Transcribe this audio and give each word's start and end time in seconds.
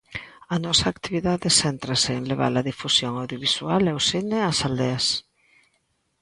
A 0.55 0.57
nosa 0.63 0.85
actividade 0.93 1.49
céntrase 1.61 2.11
en 2.19 2.23
levar 2.31 2.53
a 2.55 2.67
difusión 2.69 3.11
audiovisual 3.21 3.81
e 3.85 3.93
o 3.99 4.01
cine 4.09 4.37
ás 4.49 4.59
aldeas. 4.67 5.05